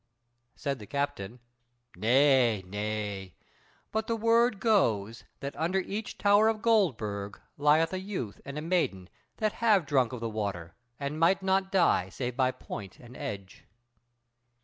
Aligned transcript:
Said 0.55 0.79
the 0.79 0.87
captain: 0.87 1.39
"Nay, 1.95 2.63
nay; 2.65 3.35
but 3.91 4.07
the 4.07 4.15
word 4.15 4.59
goes 4.59 5.25
that 5.41 5.55
under 5.55 5.77
each 5.77 6.17
tower 6.17 6.47
of 6.47 6.63
Goldburg 6.63 7.39
lieth 7.55 7.93
a 7.93 7.99
youth 7.99 8.41
and 8.43 8.57
a 8.57 8.63
maiden 8.63 9.09
that 9.37 9.53
have 9.61 9.85
drunk 9.85 10.11
of 10.11 10.19
the 10.19 10.27
water, 10.27 10.73
and 10.99 11.19
might 11.19 11.43
not 11.43 11.71
die 11.71 12.09
save 12.09 12.35
by 12.35 12.49
point 12.49 12.97
and 12.97 13.15
edge." 13.15 13.65